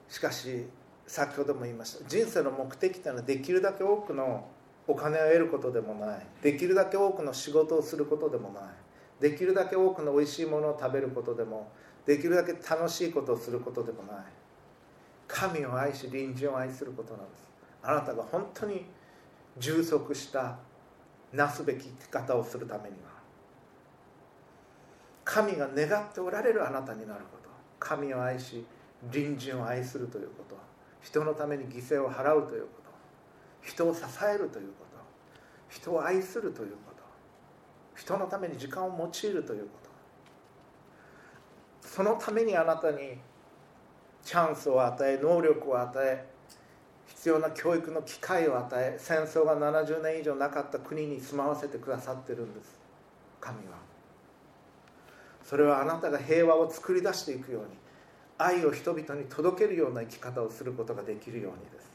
[0.09, 0.67] しかし
[1.07, 2.09] 先ほども言いました。
[2.09, 4.49] 人生の目的というのはできるだけ多くの
[4.87, 6.27] お金を得ることでもない。
[6.43, 8.65] できるだけ多くの仕事をすることでもない。
[9.21, 11.71] できるだけ多くの美味しいものを食べることでも
[12.05, 14.17] できるだけ楽しいことをすることでもない。
[15.27, 17.54] 神を愛し隣人を愛することなんです。
[17.85, 18.87] あなたが本当に
[19.59, 20.57] 充足した
[21.33, 23.15] なすべき生き方をするためには
[25.25, 27.49] 神が願っておられるあなたになること。
[27.81, 28.65] 神を愛し
[29.11, 30.57] 隣人を愛するということ。
[31.03, 32.91] 人のために犠牲を払うということ。
[33.63, 34.99] 人を支えるということ。
[35.69, 37.03] 人を愛するということ。
[37.97, 39.69] 人のために時間を用いるというこ
[41.83, 41.89] と。
[41.89, 43.19] そのためにあなたに
[44.23, 46.34] チャンスを与え能力を与え
[47.25, 52.79] 必要な教育の機会を与え戦争が70年以上なかった国に住まわせてくださってるんです。
[53.41, 53.79] 神は。
[55.43, 57.69] それはあなたが平和を作り出していくように
[58.37, 61.91] 愛を人々に届けるような生き方をすることができるようにです。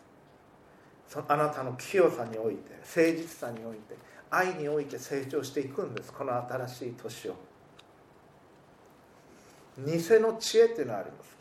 [1.13, 3.97] そあなたの清さにおいて誠実さにおいて
[4.31, 6.11] 愛において成長していくんです。
[6.11, 7.35] この新しい年を。
[9.77, 11.38] 偽の知恵っていうのがあります。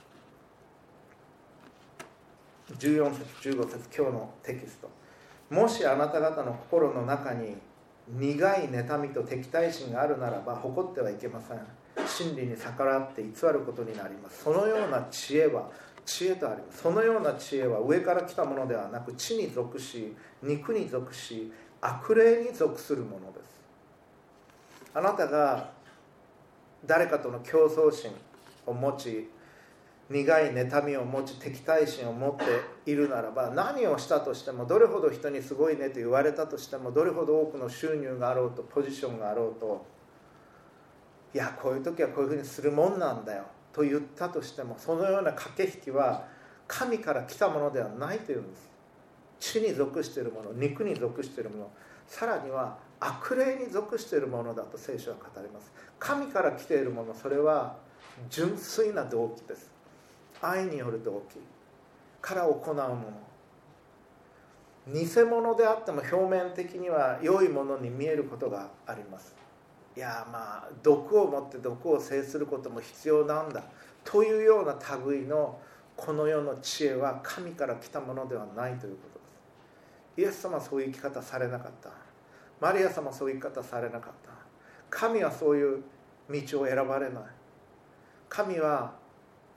[2.77, 4.91] 14節15節今日のテキスト
[5.51, 7.57] もしあなた方の心の中に
[8.09, 11.59] 苦い妬みと敵対心があるならば誇ってはいけません。
[12.07, 14.45] 真理に逆らって偽ることになります。
[14.45, 15.71] そのような知恵は
[16.07, 16.83] 知恵とあります。
[16.83, 23.61] そのような知恵は上から来たものではなく地に属し肉に属し悪霊に属するものです。
[24.95, 25.71] あなたが
[26.87, 28.11] 誰かとの競争心
[28.67, 29.29] を持ち
[30.11, 39.85] 苦い妬みを持ち敵対心を持っているならば何をしたとしてもどれほど人にすごいねと言われたとしてもどれほど多くの収入があろうとポジションがあろうと
[41.35, 46.25] いやこういう時はこういうふうにするもんなんだよと言ったとしてもそのような駆け引きは
[46.67, 48.69] 神から来たものではないというんです。
[49.41, 51.71] 地に属しているもの肉に属しているもの
[52.07, 55.71] さらには悪霊に属しているものだと聖書は語ります。
[55.99, 57.77] 神から来ているものそれは
[58.31, 59.78] 純粋な動機です。
[60.41, 61.39] 愛による動機。
[62.21, 63.29] から行うもの。
[64.93, 69.37] 偽物であっても表面的には良いものに見えることがあります。
[69.97, 73.65] いやまあ毒を持って毒を制することも必要なんだ。
[74.05, 75.59] というような類の
[75.97, 79.09] この世の知恵は神から来たものではないというこ
[80.17, 80.31] とです。
[80.31, 81.91] イエス様はそういう生き方されなかった。
[82.61, 84.31] マリア様はそういう生き方されなかった。
[84.91, 85.83] 神はそういう
[86.31, 87.23] 道を選ばれない。
[88.29, 88.95] 神は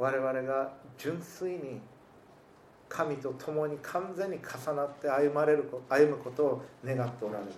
[0.01, 1.79] 我々が純粋に
[2.89, 7.51] 神と共に完全に重なって歩まれる歩むことを願っておられる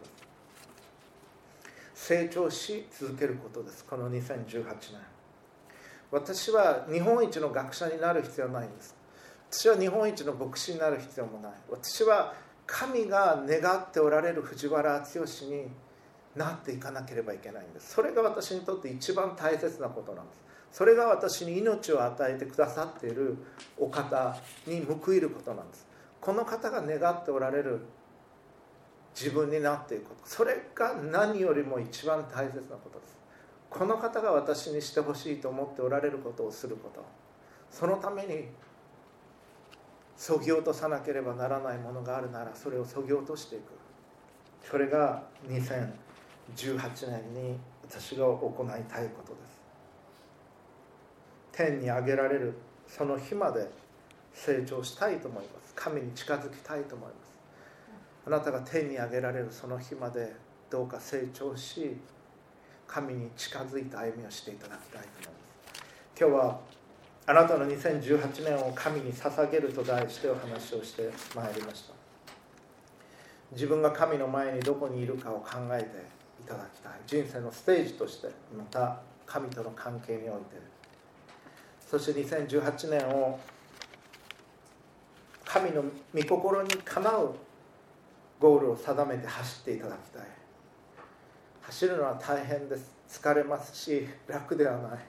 [1.94, 3.86] 成長し続けることです。
[3.86, 4.66] この2018年。
[6.12, 8.94] 私は日本一の学者になる必要はないんです。
[9.50, 11.52] 私は日本一の牧師になる必要もない。
[11.72, 12.34] 私は
[12.68, 15.68] 神が願っておられる藤原剛に
[16.36, 17.94] なっていかなければいけないんです。
[17.94, 20.43] それが私にとって一番大切なことなんです。
[20.74, 23.38] それが私に命を与えてくださっている
[23.78, 25.86] お方に報いることなんです。
[26.20, 27.80] この方が願っておられる
[29.16, 30.22] 自分になっていくこと。
[30.26, 33.16] それが何よりも一番大切なことです。
[33.70, 37.06] この方が私にしてほしいと思っておられることをすること。
[37.70, 38.48] そのために
[40.18, 43.74] そぎ落とさなければならないものがあるならそれをそぎ落としていく。
[44.68, 45.92] それが2018
[47.12, 49.53] 年に私が行いたいことです。
[51.54, 52.54] 天に上げられる
[52.88, 53.70] その日まで
[54.34, 55.74] 成長したいと思います。
[55.76, 57.34] 神に近づきたいと思います。
[58.26, 60.34] あなたが天に上げられるその日まで
[60.70, 61.96] どうか成長し
[62.88, 65.34] 神に近づいた歩みをしていただきたいと思いま
[65.76, 65.84] す。
[66.20, 66.60] 今日は
[67.26, 71.94] あなたの2018年を神に捧げると題してお話をしてまいりました。
[73.52, 76.94] 自分が神の前にどこにいるかを考えていただきたい。
[77.06, 80.73] 人生のステージとしてまた神との関係において
[81.94, 83.40] そして2018年を
[85.46, 87.36] 神の御心にかなう
[88.40, 90.24] ゴールを定めて走っていただきたい。
[91.62, 92.92] 走るのは大変です。
[93.08, 95.00] 疲れますし楽ではない。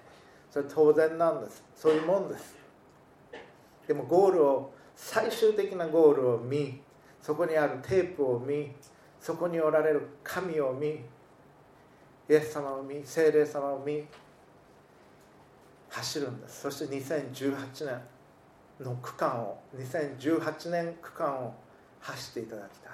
[0.50, 1.64] それ当然なんです。
[1.74, 2.54] そういうもんです。
[3.88, 6.82] でもゴールを最終的なゴールを見
[7.22, 8.72] そこにあるテープを見
[9.18, 11.00] そこにおられる神を見イ
[12.28, 14.04] エス様を見精霊様を見
[15.94, 18.00] 走るんですそして2018年
[18.80, 21.54] の区間を2018年区間を
[22.00, 22.92] 発していただきたい。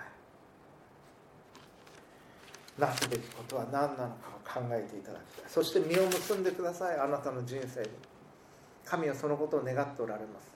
[2.79, 5.51] なすべきことは何なのかを考えていただきたい。
[5.51, 6.99] そして実を結んでください。
[6.99, 7.89] あなたの人生に。
[8.85, 10.53] 神はそのことを願っておられます。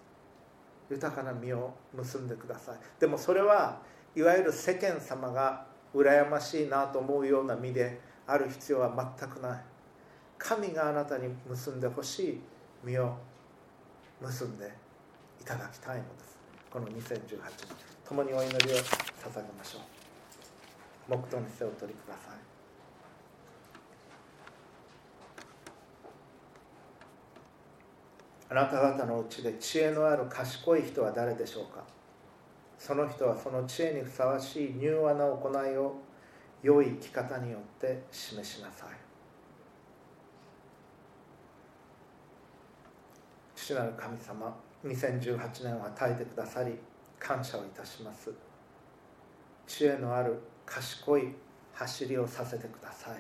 [0.90, 2.76] 豊かな実を結んでください。
[3.00, 3.80] でもそれは
[4.14, 9.73] いわゆる世間様が羨ましいなと思うような実である必要は全くない。
[10.46, 12.40] 神があなたに結んでほしい
[12.84, 13.16] 実を
[14.20, 14.70] 結んで
[15.40, 16.36] いただきたいのです。
[16.70, 17.40] この2018年
[18.06, 21.12] 共にお祈りを捧げましょう。
[21.12, 22.36] 黙祷に背を取りください。
[28.50, 31.82] あなた方のうちで知恵のある賢い人は誰でしょうか。
[32.78, 35.96] その人はその知恵にふさわしい柔和な行いを
[36.62, 39.13] 良い生き方によって示しなさい。
[43.64, 44.54] 父なる神様
[44.84, 46.78] 2018年を与えてくださり
[47.18, 48.30] 感謝をいたします。
[49.66, 51.34] 知恵のある賢い
[51.72, 53.16] 走りをさせてください。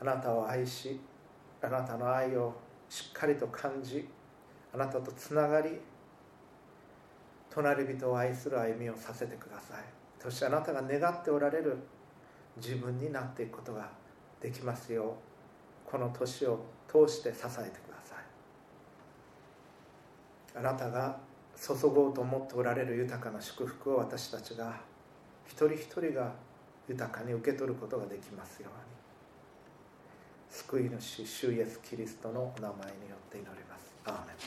[0.00, 0.98] あなたを愛し
[1.60, 2.54] あなたの愛を
[2.88, 4.08] しっかりと感じ
[4.72, 5.78] あなたとつながり
[7.50, 9.84] 隣人を愛する歩みをさせてください。
[10.18, 11.76] そしてあなたが願っておられる
[12.56, 13.90] 自分になっていくことが
[14.40, 17.87] できますようこの年を通して支えてください。
[20.54, 21.16] あなたが
[21.56, 24.80] 注ごうと思っておられる豊かな祝福を私たちが
[25.46, 26.32] 一人一人が
[26.88, 28.88] 豊かに受け取ることができますように。
[30.50, 33.94] 救い主主イエスキリストのお名前によって祈ります。
[34.04, 34.38] アーメン。